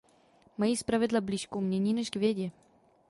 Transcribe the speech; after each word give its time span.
Mají 0.57 0.77
zpravidla 0.77 1.21
blíž 1.21 1.45
k 1.45 1.55
umění 1.55 1.93
než 1.93 2.09
k 2.09 2.15
vědě. 2.15 2.51